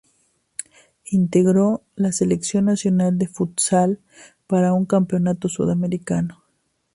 [1.11, 3.99] Integró la Selección Nacional de Futsal
[4.47, 6.43] para un Campeonato Sudamericano.